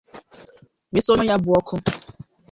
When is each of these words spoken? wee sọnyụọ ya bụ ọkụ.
wee 0.91 1.03
sọnyụọ 1.05 1.27
ya 1.29 1.35
bụ 1.43 1.49
ọkụ. 1.59 1.75